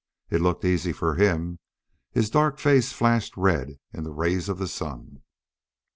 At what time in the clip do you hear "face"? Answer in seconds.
2.57-2.91